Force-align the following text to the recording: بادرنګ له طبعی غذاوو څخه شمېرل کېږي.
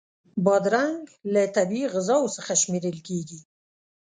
بادرنګ 0.45 1.05
له 1.33 1.41
طبعی 1.55 1.83
غذاوو 1.93 2.33
څخه 2.35 2.51
شمېرل 2.61 2.97
کېږي. 3.07 3.39